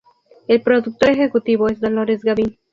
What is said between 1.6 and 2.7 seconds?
es Dolores Gavin.